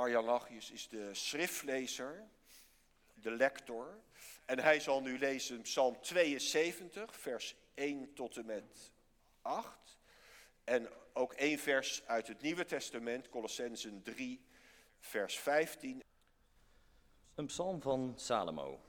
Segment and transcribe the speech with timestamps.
[0.00, 2.28] Arjan Lachius is de schriftlezer,
[3.14, 3.98] de lector.
[4.44, 8.92] En hij zal nu lezen Psalm 72, vers 1 tot en met
[9.42, 9.98] 8.
[10.64, 14.44] En ook één vers uit het Nieuwe Testament, Colossensen 3,
[14.98, 16.02] vers 15.
[17.34, 18.80] Een psalm van Salomo.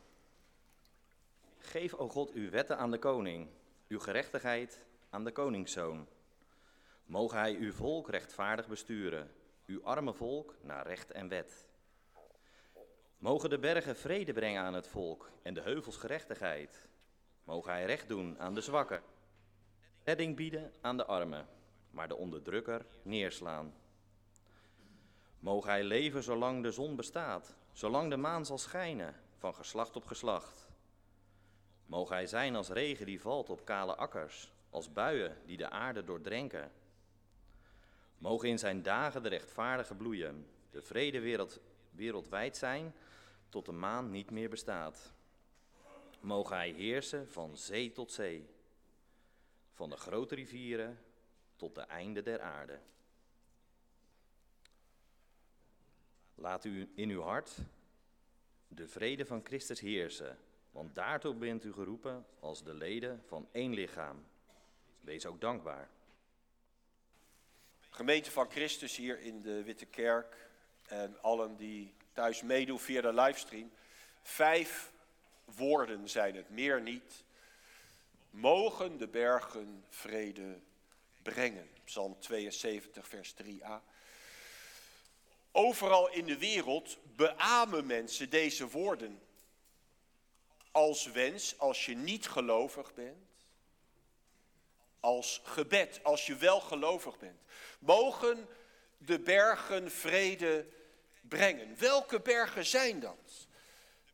[1.57, 3.49] Geef, o God, uw wetten aan de koning,
[3.87, 6.07] uw gerechtigheid aan de koningszoon.
[7.05, 9.31] Mogen hij uw volk rechtvaardig besturen,
[9.71, 11.67] uw arme volk naar recht en wet.
[13.17, 16.89] Mogen de bergen vrede brengen aan het volk en de heuvels gerechtigheid.
[17.43, 19.03] Mogen hij recht doen aan de zwakken,
[20.03, 21.47] redding bieden aan de armen,
[21.91, 23.73] maar de onderdrukker neerslaan.
[25.39, 30.05] Mogen hij leven zolang de zon bestaat, zolang de maan zal schijnen, van geslacht op
[30.05, 30.69] geslacht.
[31.85, 36.03] Mogen hij zijn als regen die valt op kale akkers, als buien die de aarde
[36.03, 36.71] doordrenken.
[38.21, 42.93] Mogen in zijn dagen de rechtvaardige bloeien, de vrede wereld, wereldwijd zijn,
[43.49, 45.13] tot de maan niet meer bestaat.
[46.19, 48.49] Mogen hij heersen van zee tot zee,
[49.73, 50.99] van de grote rivieren
[51.55, 52.79] tot de einde der aarde.
[56.35, 57.57] Laat u in uw hart
[58.67, 60.37] de vrede van Christus heersen,
[60.71, 64.25] want daartoe bent u geroepen als de leden van één lichaam.
[64.99, 65.89] Wees ook dankbaar.
[67.93, 70.49] Gemeente van Christus hier in de Witte Kerk
[70.87, 73.71] en allen die thuis meedoen via de livestream.
[74.21, 74.91] Vijf
[75.45, 77.23] woorden zijn het, meer niet.
[78.29, 80.59] Mogen de bergen vrede
[81.21, 81.69] brengen.
[81.83, 83.81] Psalm 72, vers 3a.
[85.51, 89.21] Overal in de wereld beamen mensen deze woorden
[90.71, 93.30] als wens als je niet gelovig bent.
[95.01, 97.41] Als gebed als je wel gelovig bent.
[97.79, 98.47] Mogen
[98.97, 100.67] de bergen vrede
[101.21, 101.75] brengen.
[101.77, 103.47] Welke bergen zijn dat?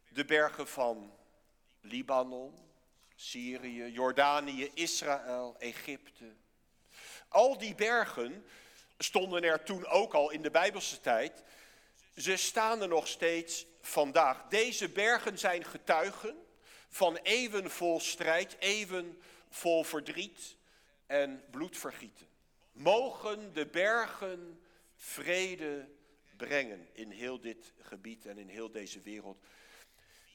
[0.09, 1.13] De bergen van
[1.81, 2.53] Libanon,
[3.15, 6.35] Syrië, Jordanië, Israël, Egypte.
[7.27, 8.45] Al die bergen
[8.97, 11.43] stonden er toen ook al in de Bijbelse tijd.
[12.15, 14.47] Ze staan er nog steeds vandaag.
[14.49, 16.35] Deze bergen zijn getuigen
[16.89, 20.56] van eeuwen vol strijd, eeuwen vol verdriet
[21.07, 22.27] en bloedvergieten.
[22.71, 24.61] Mogen de bergen
[24.95, 25.89] vrede
[26.37, 29.37] brengen in heel dit gebied en in heel deze wereld.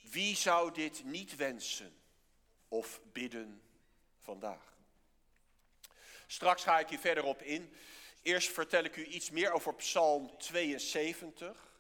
[0.03, 1.97] Wie zou dit niet wensen
[2.69, 3.63] of bidden
[4.21, 4.77] vandaag?
[6.27, 7.73] Straks ga ik hier verder op in.
[8.23, 11.72] Eerst vertel ik u iets meer over Psalm 72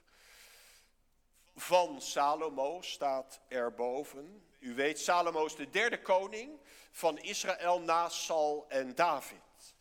[1.55, 4.47] van Salomo staat erboven.
[4.59, 9.75] U weet, Salomo is de derde koning van Israël na Sal en David.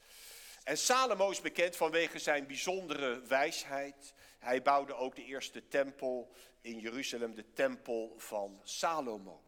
[0.63, 4.13] En Salomo is bekend vanwege zijn bijzondere wijsheid.
[4.39, 6.31] Hij bouwde ook de eerste tempel
[6.61, 9.43] in Jeruzalem, de tempel van Salomo.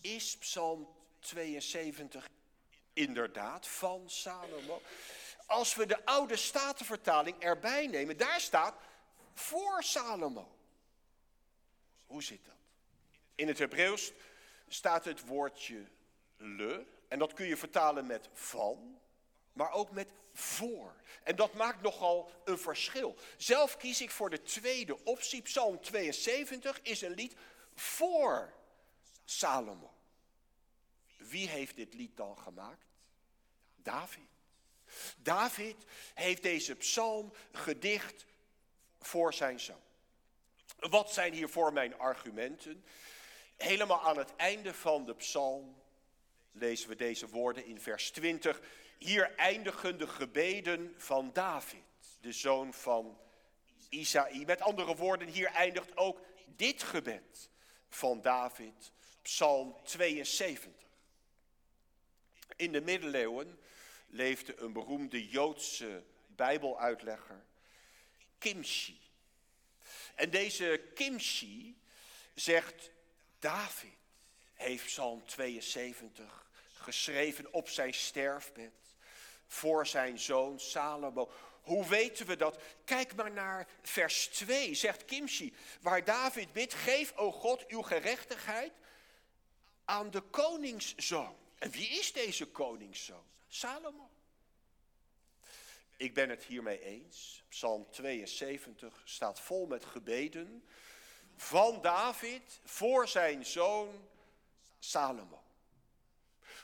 [0.00, 0.88] Is Psalm
[1.20, 2.28] 72
[2.92, 4.82] inderdaad van Salomo?
[5.46, 8.74] Als we de oude statenvertaling erbij nemen, daar staat
[9.34, 10.56] voor Salomo.
[12.06, 12.54] Hoe zit dat?
[13.34, 14.12] In het Hebreeuws
[14.68, 15.84] staat het woordje
[16.36, 19.00] le, en dat kun je vertalen met van,
[19.52, 20.94] maar ook met voor.
[21.22, 23.16] En dat maakt nogal een verschil.
[23.36, 25.42] Zelf kies ik voor de tweede optie.
[25.42, 27.34] Psalm 72 is een lied
[27.74, 28.52] voor
[29.24, 29.94] Salomo.
[31.16, 32.86] Wie heeft dit lied dan gemaakt?
[33.76, 34.28] David.
[35.16, 35.76] David
[36.14, 38.24] heeft deze psalm gedicht
[39.06, 39.82] voor zijn zoon.
[40.78, 42.84] Wat zijn hiervoor mijn argumenten?
[43.56, 45.82] Helemaal aan het einde van de psalm
[46.52, 48.60] lezen we deze woorden in vers 20.
[48.98, 51.84] Hier eindigen de gebeden van David,
[52.20, 53.18] de zoon van
[53.88, 54.44] Isaïe.
[54.44, 57.50] Met andere woorden, hier eindigt ook dit gebed
[57.88, 60.72] van David, psalm 72.
[62.56, 63.58] In de middeleeuwen
[64.06, 67.44] leefde een beroemde Joodse bijbeluitlegger,
[68.38, 69.00] Kimchi.
[70.14, 71.78] En deze Kimchi
[72.34, 72.90] zegt,
[73.38, 73.98] David
[74.54, 78.72] heeft Psalm 72 geschreven op zijn sterfbed
[79.46, 81.30] voor zijn zoon Salomo.
[81.62, 82.58] Hoe weten we dat?
[82.84, 88.72] Kijk maar naar vers 2, zegt Kimchi, waar David bidt, geef, o God, uw gerechtigheid
[89.84, 91.36] aan de koningszoon.
[91.58, 93.24] En wie is deze koningszoon?
[93.48, 94.10] Salomo.
[95.96, 97.44] Ik ben het hiermee eens.
[97.48, 100.64] Psalm 72 staat vol met gebeden
[101.36, 104.08] van David voor zijn zoon
[104.78, 105.42] Salomo.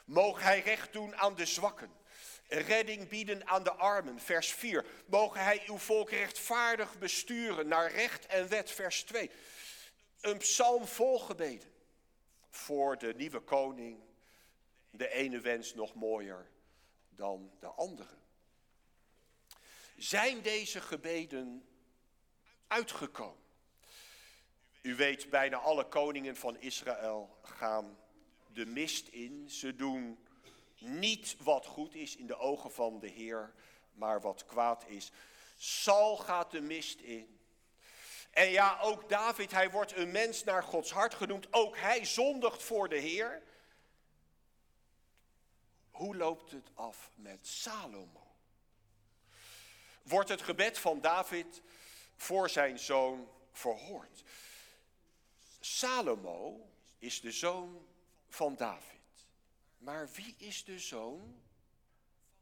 [0.05, 1.99] Moog hij recht doen aan de zwakken
[2.51, 4.85] redding bieden aan de armen, vers 4.
[5.05, 9.31] Mogen hij uw volk rechtvaardig besturen naar recht en wet, vers 2.
[10.21, 11.69] Een psalm vol gebeden
[12.49, 13.99] voor de nieuwe koning.
[14.89, 16.49] De ene wens nog mooier
[17.09, 18.17] dan de andere.
[20.01, 21.65] Zijn deze gebeden
[22.67, 23.43] uitgekomen?
[24.81, 27.97] U weet, bijna alle koningen van Israël gaan
[28.53, 29.49] de mist in.
[29.49, 30.25] Ze doen
[30.77, 33.53] niet wat goed is in de ogen van de Heer,
[33.93, 35.11] maar wat kwaad is.
[35.57, 37.39] Sal gaat de mist in.
[38.31, 41.53] En ja, ook David, hij wordt een mens naar Gods hart genoemd.
[41.53, 43.43] Ook hij zondigt voor de Heer.
[45.91, 48.20] Hoe loopt het af met Salomo?
[50.11, 51.61] Wordt het gebed van David
[52.15, 54.23] voor zijn zoon verhoord?
[55.59, 56.69] Salomo
[56.99, 57.87] is de zoon
[58.29, 58.99] van David.
[59.77, 61.41] Maar wie is de zoon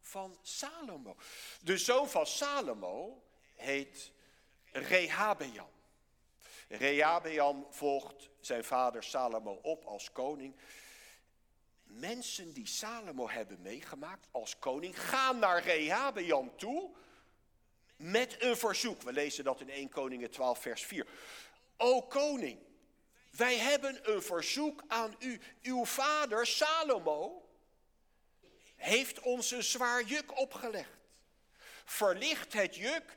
[0.01, 1.17] van Salomo?
[1.61, 3.23] De zoon van Salomo
[3.55, 4.11] heet
[4.71, 5.69] Rehabeam.
[6.67, 10.55] Rehabeam volgt zijn vader Salomo op als koning.
[11.83, 16.97] Mensen die Salomo hebben meegemaakt als koning gaan naar Rehabeam toe
[17.99, 19.01] met een verzoek.
[19.01, 21.07] We lezen dat in 1 Koningen 12 vers 4.
[21.77, 22.59] O koning,
[23.31, 25.39] wij hebben een verzoek aan u.
[25.61, 27.49] Uw vader Salomo
[28.75, 30.97] heeft ons een zwaar juk opgelegd.
[31.85, 33.15] Verlicht het juk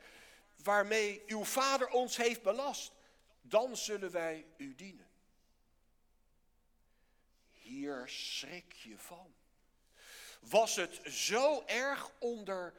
[0.63, 2.93] waarmee uw vader ons heeft belast.
[3.41, 5.09] Dan zullen wij u dienen.
[7.53, 9.35] Hier schrik je van.
[10.41, 12.75] Was het zo erg onder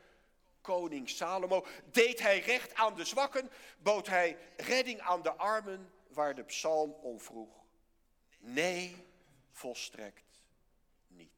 [0.63, 1.65] koning Salomo?
[1.91, 3.49] Deed hij recht aan de zwakken?
[3.77, 5.91] Bood hij redding aan de armen?
[6.13, 7.63] waar de psalm om vroeg.
[8.39, 9.07] Nee,
[9.51, 10.41] volstrekt
[11.07, 11.31] niet.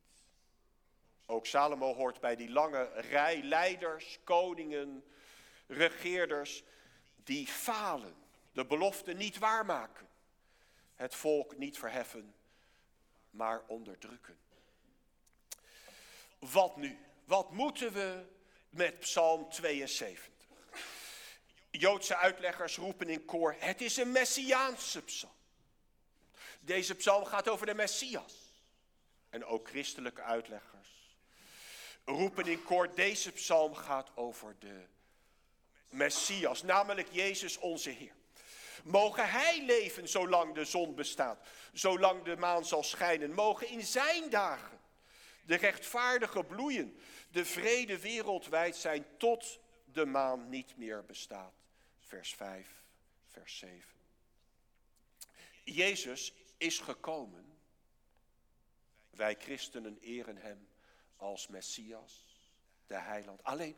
[1.25, 5.03] Ook Salomo hoort bij die lange rij leiders, koningen,
[5.67, 6.63] regeerders
[7.15, 8.15] die falen,
[8.51, 10.07] de belofte niet waarmaken,
[10.95, 12.35] het volk niet verheffen,
[13.29, 14.37] maar onderdrukken.
[16.39, 16.99] Wat nu?
[17.23, 18.25] Wat moeten we
[18.75, 20.33] met Psalm 72?
[21.71, 25.33] Joodse uitleggers roepen in koor, het is een Messiaanse psalm.
[26.59, 28.33] Deze psalm gaat over de Messias.
[29.29, 30.95] En ook christelijke uitleggers
[32.05, 34.85] roepen in koor, deze psalm gaat over de
[35.89, 38.15] Messias, namelijk Jezus onze Heer.
[38.83, 43.33] Mogen Hij leven zolang de zon bestaat, zolang de maan zal schijnen.
[43.33, 44.79] Mogen in Zijn dagen
[45.45, 46.99] de rechtvaardige bloeien,
[47.35, 51.53] de vrede wereldwijd zijn tot de maan niet meer bestaat
[51.99, 52.83] vers 5,
[53.27, 53.83] vers 7.
[55.63, 57.57] Jezus is gekomen.
[59.09, 60.67] Wij christenen eren hem
[61.17, 62.25] als Messias,
[62.87, 63.43] de heiland.
[63.43, 63.75] Alleen,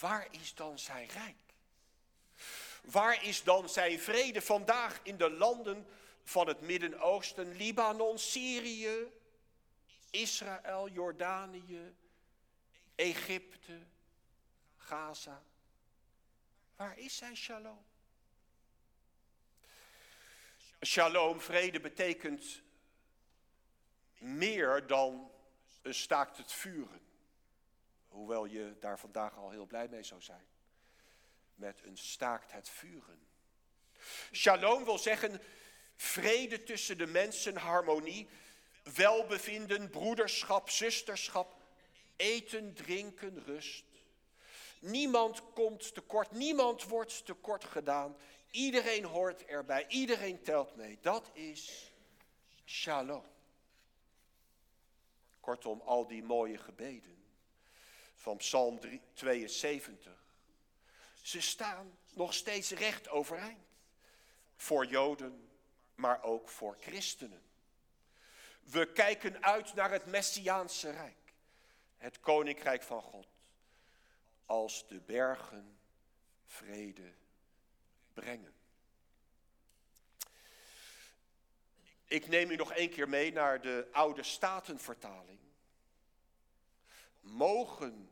[0.00, 1.54] waar is dan zijn rijk?
[2.82, 5.86] Waar is dan zijn vrede vandaag in de landen
[6.24, 9.12] van het Midden-Oosten, Libanon, Syrië,
[10.10, 11.94] Israël, Jordanië,
[12.98, 13.78] Egypte,
[14.76, 15.42] Gaza?
[16.76, 17.84] Waar is zijn shalom?
[20.86, 22.62] Shalom, vrede, betekent
[24.18, 25.30] meer dan
[25.82, 27.00] een staakt het vuren.
[28.08, 30.46] Hoewel je daar vandaag al heel blij mee zou zijn.
[31.54, 33.26] Met een staakt het vuren.
[34.32, 35.40] Shalom wil zeggen
[35.96, 38.28] vrede tussen de mensen, harmonie,
[38.94, 41.57] welbevinden, broederschap, zusterschap,
[42.18, 43.84] eten, drinken, rust.
[44.80, 48.16] Niemand komt tekort, niemand wordt tekort gedaan.
[48.50, 50.98] Iedereen hoort erbij, iedereen telt mee.
[51.00, 51.92] Dat is
[52.64, 53.24] shalom.
[55.40, 57.16] Kortom, al die mooie gebeden
[58.14, 58.78] van Psalm
[59.12, 60.24] 72.
[61.22, 63.66] Ze staan nog steeds recht overeind.
[64.56, 65.48] Voor Joden,
[65.94, 67.42] maar ook voor christenen.
[68.60, 71.17] We kijken uit naar het Messiaanse Rijk.
[71.98, 73.28] Het Koninkrijk van God
[74.46, 75.78] als de bergen
[76.44, 77.12] vrede
[78.12, 78.54] brengen.
[82.04, 85.38] Ik neem u nog één keer mee naar de oude statenvertaling.
[87.20, 88.10] Mogen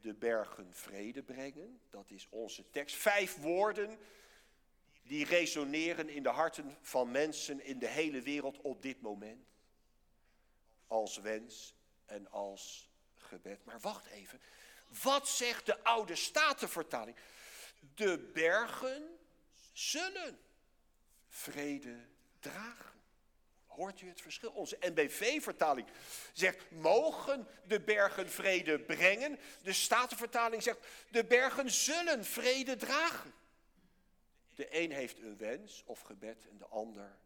[0.00, 2.96] de bergen vrede brengen, dat is onze tekst.
[2.96, 3.98] Vijf woorden
[5.02, 9.46] die resoneren in de harten van mensen in de hele wereld op dit moment.
[10.86, 11.74] Als wens
[12.06, 12.90] en als
[13.32, 13.64] gebed.
[13.64, 14.40] Maar wacht even,
[15.02, 17.16] wat zegt de oude statenvertaling?
[17.94, 19.18] De bergen
[19.72, 20.38] zullen
[21.28, 21.96] vrede
[22.40, 23.00] dragen.
[23.66, 24.50] Hoort u het verschil?
[24.50, 25.86] Onze NBV-vertaling
[26.32, 29.38] zegt, mogen de bergen vrede brengen.
[29.62, 30.78] De Statenvertaling zegt,
[31.10, 33.34] de bergen zullen vrede dragen.
[34.54, 37.16] De een heeft een wens of gebed en de ander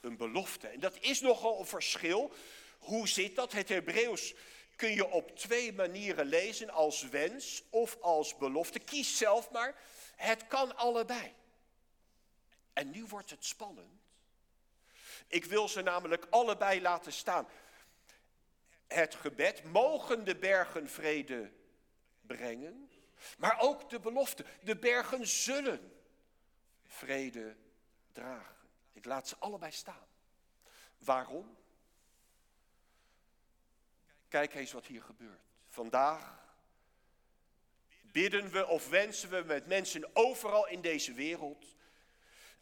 [0.00, 0.68] een belofte.
[0.68, 2.32] En dat is nogal een verschil.
[2.78, 3.52] Hoe zit dat?
[3.52, 4.34] Het Hebreeuws
[4.78, 8.78] kun je op twee manieren lezen, als wens of als belofte.
[8.78, 9.74] Kies zelf maar.
[10.16, 11.34] Het kan allebei.
[12.72, 14.02] En nu wordt het spannend.
[15.26, 17.48] Ik wil ze namelijk allebei laten staan.
[18.86, 21.52] Het gebed, mogen de bergen vrede
[22.20, 22.90] brengen,
[23.38, 26.02] maar ook de belofte, de bergen zullen
[26.86, 27.56] vrede
[28.12, 28.56] dragen.
[28.92, 30.06] Ik laat ze allebei staan.
[30.98, 31.56] Waarom?
[34.28, 35.42] Kijk eens wat hier gebeurt.
[35.68, 36.46] Vandaag
[38.12, 41.76] bidden we of wensen we met mensen overal in deze wereld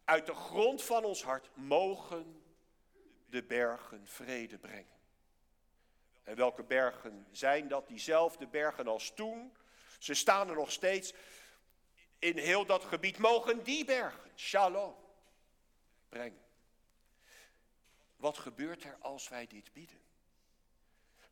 [0.03, 2.41] uit de grond van ons hart mogen
[3.29, 4.95] de bergen vrede brengen.
[6.23, 7.87] En welke bergen zijn dat?
[7.87, 9.57] Diezelfde bergen als toen.
[9.99, 11.13] Ze staan er nog steeds
[12.19, 13.17] in heel dat gebied.
[13.17, 14.95] Mogen die bergen, shalom,
[16.09, 16.45] brengen.
[18.15, 20.06] Wat gebeurt er als wij dit bieden?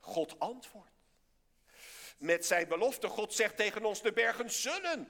[0.06, 0.94] God antwoordt.
[2.18, 5.10] Met zijn belofte, God zegt tegen ons, de bergen zullen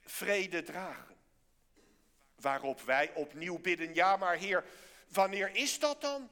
[0.00, 1.16] vrede dragen.
[2.34, 4.64] Waarop wij opnieuw bidden, ja maar Heer,
[5.08, 6.30] wanneer is dat dan?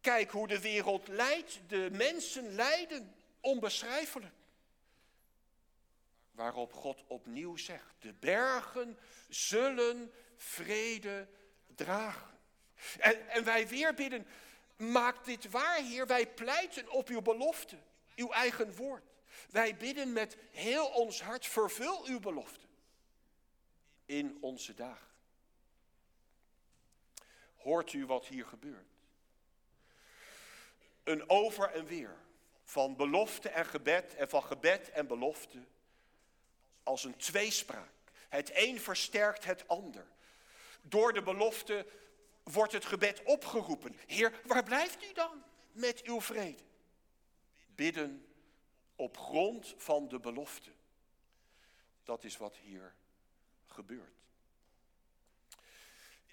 [0.00, 4.34] Kijk hoe de wereld lijdt, de mensen lijden, onbeschrijfelijk.
[6.30, 8.98] Waarop God opnieuw zegt, de bergen
[9.28, 11.28] zullen vrede
[11.74, 12.38] dragen.
[12.98, 14.26] En, en wij weer bidden,
[14.80, 16.06] maak dit waar, Heer.
[16.06, 17.76] Wij pleiten op uw belofte,
[18.16, 19.04] uw eigen woord.
[19.50, 22.66] Wij bidden met heel ons hart, vervul uw belofte
[24.06, 25.08] in onze dagen.
[27.56, 28.88] Hoort u wat hier gebeurt?
[31.04, 32.16] Een over en weer
[32.64, 35.58] van belofte en gebed en van gebed en belofte
[36.82, 37.90] als een tweespraak.
[38.28, 40.06] Het een versterkt het ander.
[40.82, 41.86] Door de belofte
[42.52, 43.96] wordt het gebed opgeroepen.
[44.06, 45.42] Heer, waar blijft u dan
[45.72, 46.62] met uw vrede?
[47.74, 48.26] Bidden
[48.96, 50.70] op grond van de belofte.
[52.04, 52.94] Dat is wat hier
[53.66, 54.18] gebeurt.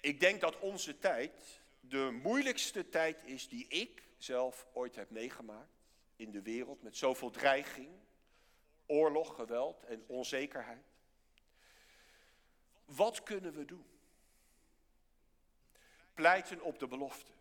[0.00, 5.78] Ik denk dat onze tijd de moeilijkste tijd is die ik zelf ooit heb meegemaakt
[6.16, 7.88] in de wereld met zoveel dreiging,
[8.86, 10.84] oorlog, geweld en onzekerheid.
[12.84, 13.86] Wat kunnen we doen?
[16.18, 17.32] Pleiten op de belofte.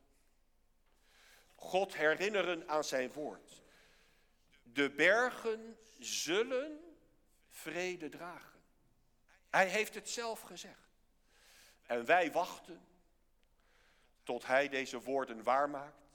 [1.56, 3.62] God herinneren aan zijn woord.
[4.64, 6.96] De bergen zullen
[7.50, 8.60] vrede dragen.
[9.50, 10.90] Hij heeft het zelf gezegd.
[11.84, 12.88] En wij wachten
[14.24, 16.08] tot hij deze woorden waarmaakt.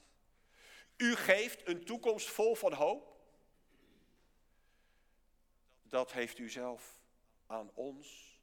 [0.96, 3.20] U geeft een toekomst vol van hoop.
[5.82, 6.98] Dat heeft u zelf
[7.46, 8.38] aan ons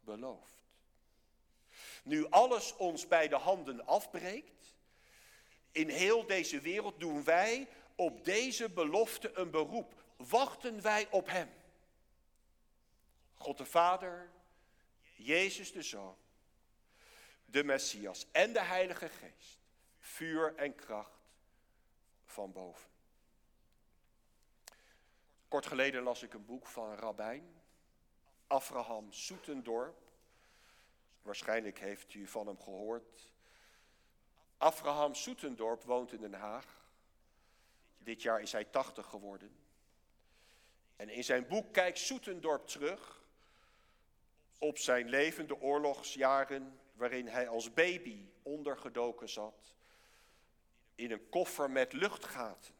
[0.00, 0.65] beloofd.
[2.06, 4.74] Nu alles ons bij de handen afbreekt,
[5.72, 9.94] in heel deze wereld doen wij op deze belofte een beroep.
[10.16, 11.50] Wachten wij op Hem.
[13.34, 14.30] God de Vader,
[15.16, 16.16] Jezus de Zoon,
[17.44, 19.58] de Messias en de Heilige Geest,
[19.98, 21.20] vuur en kracht
[22.24, 22.90] van boven.
[25.48, 27.62] Kort geleden las ik een boek van een rabbijn,
[29.10, 30.05] Soetendorp.
[31.26, 33.30] Waarschijnlijk heeft u van hem gehoord.
[34.56, 36.88] Abraham Soetendorp woont in Den Haag.
[37.98, 39.56] Dit jaar is hij 80 geworden.
[40.96, 43.24] En in zijn boek kijkt Soetendorp terug
[44.58, 49.74] op zijn levende oorlogsjaren, waarin hij als baby ondergedoken zat.
[50.94, 52.74] In een koffer met luchtgaten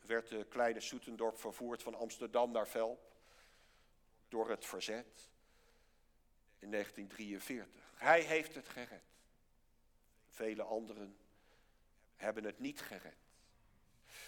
[0.00, 3.12] werd de kleine Soetendorp vervoerd van Amsterdam naar Velp
[4.28, 5.32] door het verzet
[6.64, 7.82] in 1943.
[7.94, 9.02] Hij heeft het gered.
[10.28, 11.16] Vele anderen
[12.16, 13.16] hebben het niet gered.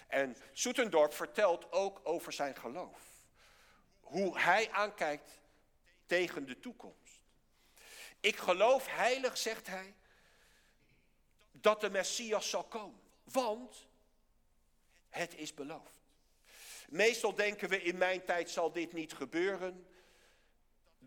[0.06, 3.00] En Soetendorp vertelt ook over zijn geloof.
[4.00, 5.40] Hoe hij aankijkt
[6.06, 7.20] tegen de toekomst.
[8.20, 9.94] Ik geloof heilig, zegt hij,
[11.52, 13.00] dat de Messias zal komen.
[13.24, 13.86] Want
[15.08, 16.00] het is beloofd.
[16.88, 19.86] Meestal denken we in mijn tijd zal dit niet gebeuren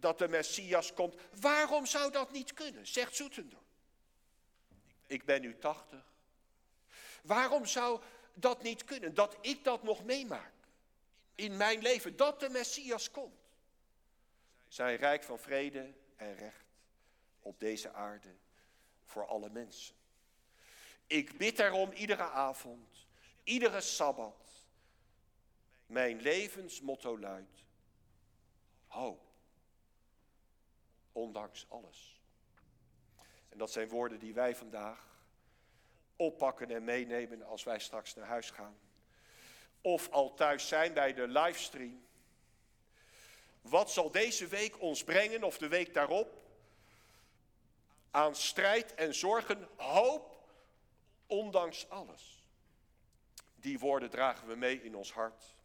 [0.01, 1.15] dat de Messias komt.
[1.39, 3.63] Waarom zou dat niet kunnen, zegt Zoetendorp.
[5.07, 6.13] Ik ben nu 80.
[7.21, 8.01] Waarom zou
[8.33, 10.53] dat niet kunnen, dat ik dat nog meemaak
[11.35, 13.39] in mijn leven, dat de Messias komt?
[14.67, 16.65] Zijn rijk van vrede en recht
[17.41, 18.35] op deze aarde
[19.05, 19.95] voor alle mensen.
[21.07, 23.07] Ik bid erom iedere avond,
[23.43, 24.63] iedere sabbat.
[25.85, 27.63] Mijn levensmotto luidt:
[28.87, 29.28] hoop.
[31.19, 32.21] Ondanks alles.
[33.49, 35.07] En dat zijn woorden die wij vandaag
[36.15, 38.77] oppakken en meenemen als wij straks naar huis gaan.
[39.81, 42.05] Of al thuis zijn bij de livestream.
[43.61, 46.41] Wat zal deze week ons brengen, of de week daarop,
[48.11, 50.49] aan strijd en zorgen, hoop,
[51.27, 52.47] ondanks alles?
[53.55, 55.55] Die woorden dragen we mee in ons hart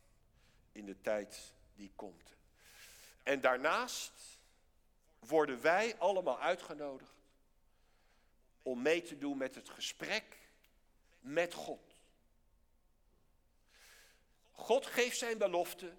[0.73, 2.37] in de tijd die komt.
[3.23, 4.34] En daarnaast
[5.27, 7.15] worden wij allemaal uitgenodigd
[8.63, 10.39] om mee te doen met het gesprek
[11.21, 11.95] met God.
[14.51, 15.93] God geeft zijn belofte.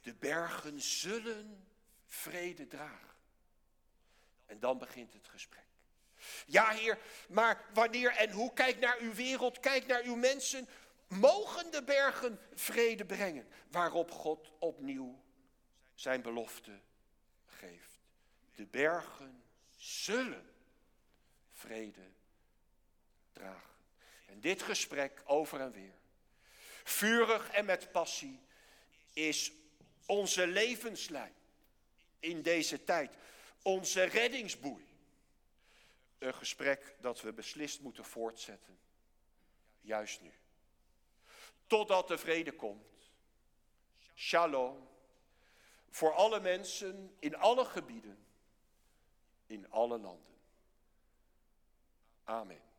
[0.00, 1.66] De bergen zullen
[2.06, 3.16] vrede dragen.
[4.46, 5.64] En dan begint het gesprek.
[6.46, 8.52] Ja, Heer, maar wanneer en hoe?
[8.52, 10.68] Kijk naar uw wereld, kijk naar uw mensen.
[11.08, 13.48] Mogen de bergen vrede brengen?
[13.70, 15.22] Waarop God opnieuw
[15.94, 16.80] zijn belofte
[17.62, 17.98] geeft.
[18.54, 19.42] De bergen
[19.76, 20.50] zullen
[21.52, 22.10] vrede
[23.32, 23.70] dragen.
[24.26, 25.94] En dit gesprek over en weer,
[26.84, 28.40] vurig en met passie,
[29.12, 29.52] is
[30.06, 31.34] onze levenslijn
[32.20, 33.12] in deze tijd.
[33.62, 34.86] Onze reddingsboei.
[36.18, 38.78] Een gesprek dat we beslist moeten voortzetten.
[39.80, 40.32] Juist nu.
[41.66, 43.10] Totdat de vrede komt.
[44.14, 44.91] Shalom.
[45.92, 48.26] Voor alle mensen in alle gebieden.
[49.46, 50.38] In alle landen.
[52.24, 52.71] Amen.